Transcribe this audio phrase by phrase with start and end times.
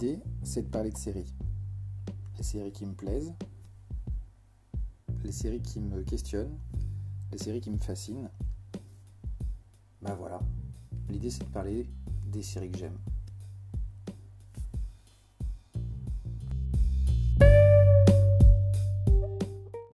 [0.00, 1.34] L'idée, c'est de parler de séries.
[2.36, 3.34] Les séries qui me plaisent,
[5.24, 6.56] les séries qui me questionnent,
[7.32, 8.30] les séries qui me fascinent.
[10.00, 10.38] Ben voilà,
[11.08, 11.84] l'idée c'est de parler
[12.26, 12.96] des séries que j'aime.